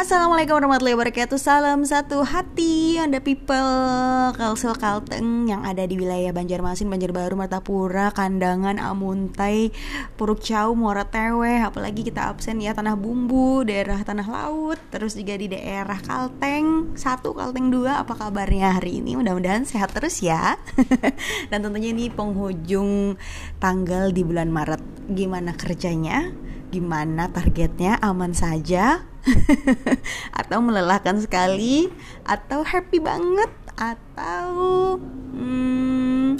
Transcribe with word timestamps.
Assalamualaikum 0.00 0.56
warahmatullahi 0.56 0.96
wabarakatuh 0.96 1.36
Salam 1.36 1.84
satu 1.84 2.24
hati 2.24 2.96
Anda 2.96 3.20
people 3.20 4.32
Kalsel 4.32 4.72
Kalteng 4.72 5.44
Yang 5.44 5.60
ada 5.60 5.84
di 5.84 6.00
wilayah 6.00 6.32
Banjarmasin, 6.32 6.88
Banjarbaru, 6.88 7.36
Martapura 7.36 8.08
Kandangan, 8.08 8.80
Amuntai 8.80 9.68
Puruk 10.16 10.40
Cau, 10.40 10.72
Muara 10.72 11.04
Tewe 11.04 11.60
Apalagi 11.60 12.00
kita 12.00 12.32
absen 12.32 12.64
ya 12.64 12.72
Tanah 12.72 12.96
Bumbu 12.96 13.60
Daerah 13.68 14.00
Tanah 14.00 14.24
Laut 14.24 14.80
Terus 14.88 15.20
juga 15.20 15.36
di 15.36 15.52
daerah 15.52 16.00
Kalteng 16.00 16.96
Satu, 16.96 17.36
Kalteng 17.36 17.68
dua 17.68 18.00
Apa 18.00 18.16
kabarnya 18.16 18.80
hari 18.80 19.04
ini? 19.04 19.20
Mudah-mudahan 19.20 19.68
sehat 19.68 19.92
terus 19.92 20.24
ya 20.24 20.56
Dan 21.52 21.60
tentunya 21.60 21.92
ini 21.92 22.08
penghujung 22.08 23.20
tanggal 23.60 24.16
di 24.16 24.24
bulan 24.24 24.48
Maret 24.48 24.80
Gimana 25.12 25.52
kerjanya? 25.52 26.32
Gimana 26.72 27.28
targetnya? 27.28 28.00
Aman 28.00 28.32
saja? 28.32 29.09
atau 30.40 30.58
melelahkan 30.64 31.20
sekali 31.20 31.88
atau 32.24 32.64
happy 32.64 32.98
banget 33.00 33.52
atau 33.76 34.96
hmm, 35.36 36.36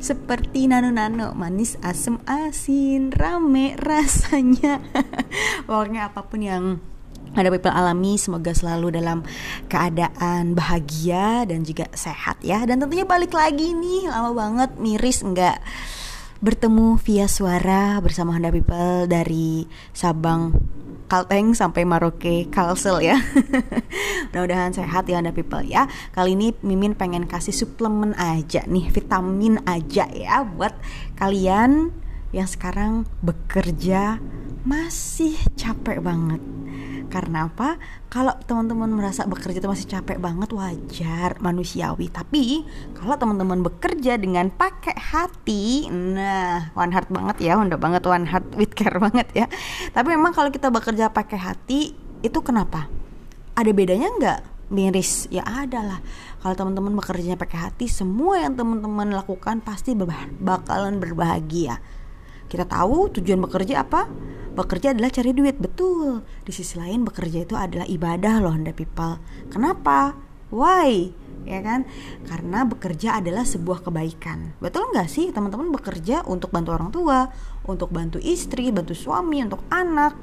seperti 0.00 0.66
nano-nano 0.66 1.36
manis 1.36 1.76
asem 1.84 2.18
asin 2.26 3.12
rame 3.14 3.76
rasanya. 3.88 4.82
Pokoknya 5.68 6.10
apa 6.10 6.20
pun 6.26 6.40
yang 6.42 6.64
ada 7.30 7.46
people 7.46 7.70
alami 7.70 8.18
semoga 8.18 8.50
selalu 8.50 8.98
dalam 8.98 9.22
keadaan 9.70 10.58
bahagia 10.58 11.46
dan 11.46 11.62
juga 11.62 11.86
sehat 11.94 12.42
ya. 12.42 12.66
Dan 12.66 12.82
tentunya 12.82 13.06
balik 13.06 13.30
lagi 13.30 13.70
nih 13.70 14.10
lama 14.10 14.34
banget 14.34 14.70
miris 14.82 15.22
enggak 15.22 15.62
bertemu 16.40 16.96
via 17.04 17.28
suara 17.28 18.00
bersama 18.00 18.32
Honda 18.32 18.48
People 18.48 19.04
dari 19.04 19.68
Sabang 19.92 20.56
Kalteng 21.10 21.58
sampai 21.58 21.82
Maroke 21.82 22.46
Kalsel 22.54 23.02
ya. 23.02 23.18
Mudah-mudahan 24.30 24.70
sehat 24.70 25.10
ya 25.10 25.18
Anda 25.18 25.34
people 25.34 25.66
ya. 25.66 25.90
Kali 26.14 26.38
ini 26.38 26.54
Mimin 26.62 26.94
pengen 26.94 27.26
kasih 27.26 27.50
suplemen 27.50 28.14
aja 28.14 28.62
nih 28.70 28.94
Vitamin 28.94 29.58
aja 29.66 30.06
ya 30.06 30.46
Buat 30.46 30.78
kalian 31.18 31.90
yang 32.30 32.46
sekarang 32.46 33.10
bekerja 33.26 34.22
masih 34.62 35.34
capek 35.58 35.98
banget 35.98 36.38
karena 37.10 37.50
apa? 37.50 37.76
Kalau 38.06 38.32
teman-teman 38.46 38.86
merasa 38.94 39.26
bekerja 39.26 39.58
itu 39.58 39.66
masih 39.66 39.90
capek 39.90 40.22
banget 40.22 40.54
wajar, 40.54 41.36
manusiawi. 41.42 42.06
Tapi 42.08 42.62
kalau 42.94 43.18
teman-teman 43.18 43.66
bekerja 43.66 44.14
dengan 44.14 44.48
pakai 44.48 44.94
hati, 44.94 45.90
nah 45.90 46.70
one 46.78 46.94
heart 46.94 47.10
banget 47.10 47.50
ya, 47.50 47.58
udah 47.58 47.76
banget 47.76 48.06
one 48.06 48.30
heart 48.30 48.46
with 48.54 48.72
care 48.78 48.96
banget 49.10 49.26
ya. 49.34 49.46
Tapi 49.90 50.14
memang 50.14 50.30
kalau 50.30 50.54
kita 50.54 50.70
bekerja 50.70 51.10
pakai 51.10 51.38
hati, 51.42 51.92
itu 52.22 52.38
kenapa? 52.40 52.86
Ada 53.58 53.74
bedanya 53.74 54.08
nggak? 54.14 54.40
Miris 54.70 55.26
ya 55.34 55.42
ada 55.42 55.82
lah. 55.82 56.00
Kalau 56.40 56.54
teman-teman 56.54 56.94
bekerjanya 56.94 57.34
pakai 57.34 57.58
hati, 57.68 57.90
semua 57.90 58.38
yang 58.38 58.54
teman-teman 58.54 59.10
lakukan 59.10 59.58
pasti 59.60 59.98
bakalan 60.38 61.02
berbahagia. 61.02 61.82
Kita 62.46 62.66
tahu 62.66 63.10
tujuan 63.18 63.42
bekerja 63.42 63.82
apa? 63.82 64.06
Bekerja 64.54 64.92
adalah 64.92 65.10
cari 65.10 65.30
duit 65.32 65.56
betul. 65.58 66.22
Di 66.42 66.52
sisi 66.52 66.76
lain 66.76 67.06
bekerja 67.06 67.46
itu 67.46 67.54
adalah 67.54 67.86
ibadah 67.86 68.42
loh 68.42 68.54
anda 68.54 68.74
people. 68.74 69.18
Kenapa? 69.48 70.14
Why? 70.50 71.14
Ya 71.48 71.64
kan? 71.64 71.88
Karena 72.28 72.68
bekerja 72.68 73.22
adalah 73.22 73.48
sebuah 73.48 73.86
kebaikan. 73.86 74.58
Betul 74.60 74.92
nggak 74.92 75.08
sih? 75.08 75.32
Teman-teman 75.32 75.72
bekerja 75.72 76.26
untuk 76.28 76.52
bantu 76.52 76.70
orang 76.76 76.90
tua 76.92 77.32
untuk 77.64 77.94
bantu 77.94 78.18
istri 78.20 78.74
bantu 78.74 78.92
suami 78.92 79.40
untuk 79.40 79.62
anak. 79.72 80.18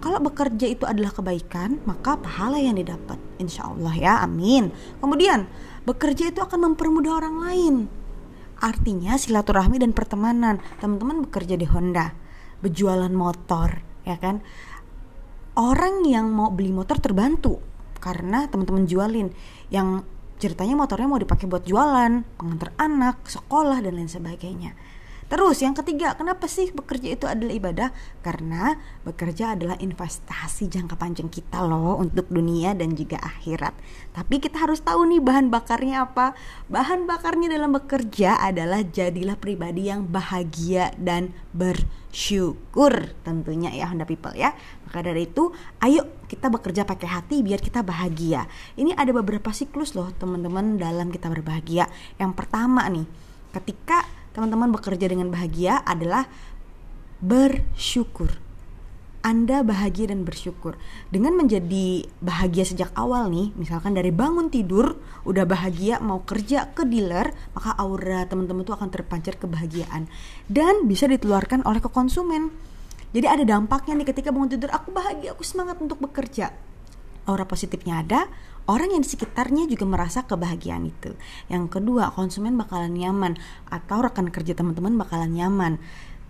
Kalau 0.00 0.22
bekerja 0.24 0.64
itu 0.70 0.88
adalah 0.88 1.12
kebaikan 1.12 1.82
maka 1.84 2.16
pahala 2.16 2.56
yang 2.56 2.78
didapat. 2.78 3.20
Insya 3.36 3.68
Allah 3.68 3.92
ya 3.92 4.14
amin. 4.24 4.72
Kemudian 5.02 5.44
bekerja 5.84 6.32
itu 6.32 6.40
akan 6.40 6.72
mempermudah 6.72 7.12
orang 7.20 7.36
lain. 7.42 7.74
Artinya 8.62 9.18
silaturahmi 9.18 9.82
dan 9.82 9.90
pertemanan. 9.92 10.62
Teman-teman 10.78 11.26
bekerja 11.26 11.58
di 11.58 11.66
Honda 11.66 12.21
berjualan 12.62 13.10
motor 13.10 13.82
ya 14.06 14.16
kan? 14.16 14.40
Orang 15.52 16.08
yang 16.08 16.32
mau 16.32 16.48
beli 16.48 16.72
motor 16.72 16.96
terbantu 16.96 17.60
karena 18.00 18.48
teman-teman 18.48 18.88
jualin. 18.88 19.28
Yang 19.68 20.08
ceritanya 20.40 20.74
motornya 20.74 21.06
mau 21.06 21.20
dipakai 21.20 21.46
buat 21.46 21.62
jualan 21.68 22.24
pengantar 22.40 22.72
anak 22.80 23.22
sekolah 23.28 23.78
dan 23.84 23.94
lain 23.94 24.10
sebagainya 24.10 24.74
Terus 25.32 25.64
yang 25.64 25.72
ketiga, 25.72 26.12
kenapa 26.12 26.44
sih 26.44 26.68
bekerja 26.76 27.16
itu 27.16 27.24
adalah 27.24 27.56
ibadah? 27.56 27.88
Karena 28.20 28.76
bekerja 29.00 29.56
adalah 29.56 29.80
investasi 29.80 30.68
jangka 30.68 31.00
panjang 31.00 31.32
kita 31.32 31.64
loh 31.64 31.96
untuk 31.96 32.28
dunia 32.28 32.76
dan 32.76 32.92
juga 32.92 33.16
akhirat. 33.16 33.72
Tapi 34.12 34.44
kita 34.44 34.60
harus 34.60 34.84
tahu 34.84 35.08
nih 35.08 35.24
bahan 35.24 35.48
bakarnya 35.48 36.04
apa? 36.04 36.36
Bahan 36.68 37.08
bakarnya 37.08 37.48
dalam 37.48 37.72
bekerja 37.72 38.44
adalah 38.44 38.84
jadilah 38.84 39.40
pribadi 39.40 39.88
yang 39.88 40.04
bahagia 40.04 40.92
dan 41.00 41.32
bersyukur 41.56 43.16
tentunya 43.24 43.72
ya 43.72 43.88
Honda 43.88 44.04
People 44.04 44.36
ya. 44.36 44.52
Maka 44.84 45.00
dari 45.00 45.32
itu, 45.32 45.48
ayo 45.80 46.12
kita 46.28 46.52
bekerja 46.52 46.84
pakai 46.84 47.08
hati 47.08 47.40
biar 47.40 47.64
kita 47.64 47.80
bahagia. 47.80 48.44
Ini 48.76 48.92
ada 49.00 49.16
beberapa 49.16 49.48
siklus 49.48 49.96
loh 49.96 50.12
teman-teman 50.12 50.76
dalam 50.76 51.08
kita 51.08 51.32
berbahagia. 51.32 51.88
Yang 52.20 52.36
pertama 52.36 52.84
nih, 52.92 53.08
ketika 53.56 54.04
teman-teman 54.32 54.72
bekerja 54.72 55.06
dengan 55.08 55.28
bahagia 55.28 55.80
adalah 55.84 56.28
bersyukur. 57.22 58.40
Anda 59.22 59.62
bahagia 59.62 60.10
dan 60.10 60.26
bersyukur 60.26 60.74
dengan 61.14 61.38
menjadi 61.38 62.10
bahagia 62.18 62.66
sejak 62.66 62.90
awal 62.98 63.30
nih, 63.30 63.54
misalkan 63.54 63.94
dari 63.94 64.10
bangun 64.10 64.50
tidur 64.50 64.98
udah 65.22 65.46
bahagia 65.46 66.02
mau 66.02 66.26
kerja 66.26 66.74
ke 66.74 66.82
dealer, 66.82 67.30
maka 67.54 67.70
aura 67.78 68.26
teman-teman 68.26 68.66
tuh 68.66 68.74
akan 68.74 68.90
terpancar 68.90 69.38
kebahagiaan 69.38 70.10
dan 70.50 70.90
bisa 70.90 71.06
ditularkan 71.06 71.62
oleh 71.62 71.78
ke 71.78 71.86
konsumen. 71.86 72.50
Jadi 73.14 73.30
ada 73.30 73.44
dampaknya 73.46 74.02
nih 74.02 74.10
ketika 74.10 74.34
bangun 74.34 74.58
tidur 74.58 74.74
aku 74.74 74.90
bahagia, 74.90 75.38
aku 75.38 75.46
semangat 75.46 75.78
untuk 75.78 76.02
bekerja. 76.02 76.50
Aura 77.28 77.46
positifnya 77.46 78.02
ada, 78.02 78.26
orang 78.66 78.94
yang 78.94 79.02
di 79.02 79.10
sekitarnya 79.10 79.66
juga 79.70 79.86
merasa 79.86 80.26
kebahagiaan 80.26 80.86
itu. 80.86 81.14
Yang 81.46 81.78
kedua, 81.78 82.10
konsumen 82.14 82.58
bakalan 82.58 82.94
nyaman 82.94 83.38
atau 83.70 84.02
rekan 84.02 84.30
kerja 84.30 84.58
teman-teman 84.58 84.98
bakalan 84.98 85.30
nyaman. 85.30 85.78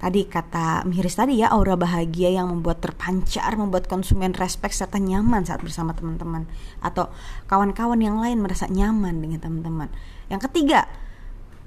Tadi 0.02 0.26
kata 0.26 0.82
Miris 0.82 1.14
tadi 1.14 1.38
ya 1.38 1.54
aura 1.54 1.78
bahagia 1.78 2.34
yang 2.34 2.50
membuat 2.50 2.82
terpancar, 2.82 3.54
membuat 3.54 3.86
konsumen 3.86 4.34
respect 4.34 4.75
serta 4.75 4.98
nyaman 4.98 5.47
saat 5.47 5.62
bersama 5.62 5.94
teman-teman 5.94 6.50
atau 6.82 7.06
kawan-kawan 7.47 8.02
yang 8.02 8.19
lain 8.19 8.42
merasa 8.42 8.66
nyaman 8.66 9.22
dengan 9.22 9.38
teman-teman. 9.38 9.86
Yang 10.26 10.50
ketiga, 10.50 10.91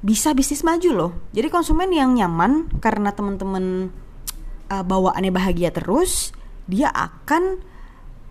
bisa 0.03 0.35
bisnis 0.35 0.67
maju 0.67 0.89
loh. 0.91 1.11
Jadi 1.31 1.47
konsumen 1.47 1.87
yang 1.95 2.11
nyaman 2.11 2.67
karena 2.83 3.15
teman-teman 3.15 3.95
uh, 4.67 4.83
bawaannya 4.83 5.31
bahagia 5.31 5.71
terus, 5.71 6.35
dia 6.67 6.91
akan 6.91 7.63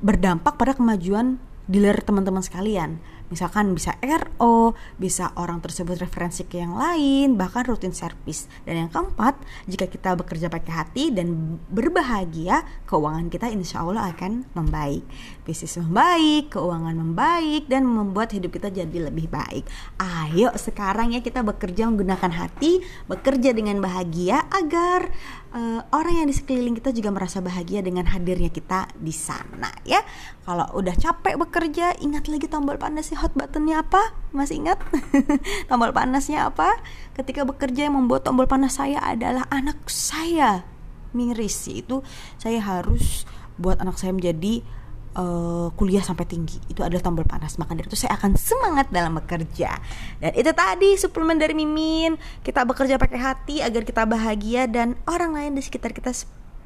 berdampak 0.04 0.60
pada 0.60 0.76
kemajuan 0.76 1.40
dealer 1.64 1.96
teman-teman 2.04 2.44
sekalian. 2.44 3.00
Misalkan 3.34 3.74
bisa 3.74 3.98
RO, 3.98 4.78
bisa 4.94 5.34
orang 5.34 5.58
tersebut 5.58 5.98
referensi 5.98 6.46
ke 6.46 6.62
yang 6.62 6.78
lain, 6.78 7.34
bahkan 7.34 7.66
rutin 7.66 7.90
servis. 7.90 8.46
Dan 8.62 8.86
yang 8.86 8.90
keempat, 8.94 9.34
jika 9.66 9.90
kita 9.90 10.14
bekerja 10.14 10.46
pakai 10.46 10.70
hati 10.70 11.10
dan 11.10 11.58
berbahagia, 11.66 12.62
keuangan 12.86 13.26
kita 13.26 13.50
insya 13.50 13.82
Allah 13.82 14.14
akan 14.14 14.46
membaik. 14.54 15.02
Bisnis 15.42 15.74
membaik, 15.82 16.54
keuangan 16.54 16.94
membaik, 16.94 17.66
dan 17.66 17.82
membuat 17.82 18.30
hidup 18.30 18.54
kita 18.54 18.70
jadi 18.70 19.10
lebih 19.10 19.26
baik. 19.26 19.66
Ayo 19.98 20.54
sekarang 20.54 21.10
ya 21.10 21.18
kita 21.18 21.42
bekerja 21.42 21.90
menggunakan 21.90 22.30
hati, 22.30 22.86
bekerja 23.10 23.50
dengan 23.50 23.82
bahagia 23.82 24.46
agar 24.54 25.10
uh, 25.54 25.80
orang 25.94 26.22
yang 26.22 26.28
di 26.28 26.34
sekeliling 26.36 26.76
kita 26.76 26.90
juga 26.90 27.10
merasa 27.14 27.38
bahagia 27.38 27.80
dengan 27.80 28.06
hadirnya 28.10 28.50
kita 28.50 28.90
di 28.94 29.14
sana 29.14 29.70
ya. 29.86 30.02
Kalau 30.44 30.68
udah 30.76 30.92
capek 30.92 31.40
bekerja, 31.40 31.96
ingat 32.04 32.28
lagi 32.28 32.44
tombol 32.52 32.76
panasnya 32.76 33.16
hot 33.24 33.32
buttonnya 33.32 33.80
apa? 33.80 34.12
Masih 34.36 34.60
ingat? 34.60 34.76
tombol 35.72 35.96
panasnya 35.96 36.52
apa? 36.52 36.76
Ketika 37.16 37.48
bekerja 37.48 37.88
yang 37.88 37.96
membuat 37.96 38.28
tombol 38.28 38.44
panas 38.44 38.76
saya 38.76 39.00
adalah 39.00 39.48
anak 39.48 39.88
saya. 39.88 40.68
Miris 41.16 41.64
itu 41.70 42.04
saya 42.36 42.60
harus 42.60 43.24
buat 43.56 43.78
anak 43.80 43.96
saya 43.96 44.10
menjadi 44.10 44.66
uh, 45.14 45.70
kuliah 45.78 46.02
sampai 46.02 46.26
tinggi 46.26 46.58
itu 46.66 46.82
adalah 46.82 47.00
tombol 47.00 47.22
panas 47.22 47.54
maka 47.56 47.72
dari 47.78 47.86
itu 47.86 47.94
saya 47.94 48.18
akan 48.18 48.34
semangat 48.34 48.90
dalam 48.90 49.14
bekerja 49.14 49.78
dan 50.18 50.32
itu 50.34 50.50
tadi 50.50 50.98
suplemen 50.98 51.38
dari 51.38 51.54
Mimin 51.54 52.18
kita 52.42 52.66
bekerja 52.66 52.98
pakai 52.98 53.18
hati 53.22 53.56
agar 53.62 53.86
kita 53.86 54.02
bahagia 54.04 54.66
dan 54.66 54.98
orang 55.06 55.38
lain 55.38 55.52
di 55.54 55.62
sekitar 55.62 55.94
kita 55.94 56.10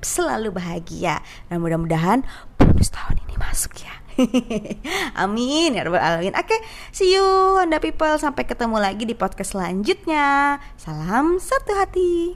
selalu 0.01 0.49
bahagia 0.55 1.21
dan 1.53 1.61
mudah-mudahan 1.61 2.25
bonus 2.57 2.89
tahun 2.89 3.21
ini 3.29 3.37
masuk 3.37 3.85
ya 3.85 4.08
Amin 5.23 5.79
ya 5.79 5.87
rabbal 5.87 6.03
alamin. 6.03 6.35
Oke, 6.35 6.57
see 6.91 7.15
you 7.15 7.23
Honda 7.23 7.79
people 7.79 8.11
sampai 8.19 8.45
ketemu 8.45 8.77
lagi 8.83 9.07
di 9.07 9.15
podcast 9.15 9.55
selanjutnya. 9.55 10.59
Salam 10.75 11.39
satu 11.39 11.73
hati. 11.79 12.35